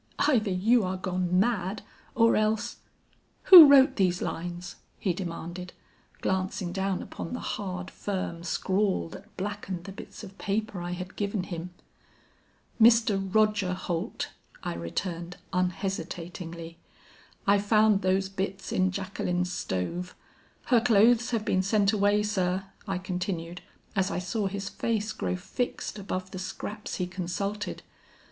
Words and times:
'Either 0.17 0.49
you 0.49 0.83
are 0.83 0.97
gone 0.97 1.39
mad, 1.39 1.83
or 2.15 2.35
else 2.35 2.77
Who 3.53 3.67
wrote 3.67 3.97
these 3.97 4.19
lines?' 4.19 4.77
he 4.97 5.13
demanded, 5.13 5.73
glancing 6.21 6.71
down 6.71 7.03
upon 7.03 7.33
the 7.33 7.39
hard, 7.39 7.91
firm 7.91 8.43
scrawl 8.43 9.09
that 9.09 9.37
blackened 9.37 9.83
the 9.83 9.91
bits 9.91 10.23
of 10.23 10.39
paper 10.39 10.81
I 10.81 10.93
had 10.93 11.15
given 11.15 11.43
him. 11.43 11.69
"'Mr. 12.81 13.15
Roger 13.31 13.73
Holt,' 13.73 14.29
I 14.63 14.73
returned 14.73 15.37
unhesitatingly. 15.53 16.79
'I 17.45 17.59
found 17.59 18.01
those 18.01 18.27
bits 18.27 18.71
in 18.71 18.89
Jacqueline's 18.89 19.53
stove. 19.53 20.15
Her 20.65 20.81
clothes 20.81 21.29
have 21.29 21.45
been 21.45 21.61
sent 21.61 21.93
away, 21.93 22.23
sir,' 22.23 22.65
I 22.87 22.97
continued 22.97 23.61
as 23.95 24.09
I 24.09 24.17
saw 24.17 24.47
his 24.47 24.67
face 24.67 25.11
grow 25.13 25.35
fixed 25.35 25.99
above 25.99 26.31
the 26.31 26.39
scraps 26.39 26.95
he 26.95 27.05
consulted. 27.05 27.83